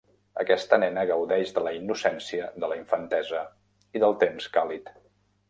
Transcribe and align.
Aquesta 0.43 0.77
nena 0.83 1.03
gaudeix 1.11 1.51
de 1.57 1.63
la 1.67 1.73
innocència 1.81 2.49
de 2.65 2.71
la 2.73 2.79
infantesa 2.81 3.45
i 3.99 4.03
del 4.07 4.19
temps 4.27 4.51
càlid. 4.59 4.93